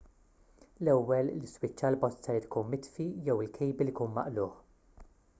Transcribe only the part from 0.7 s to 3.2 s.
l-ewwel l-iswiċċ għall-bozza jrid ikun mitfi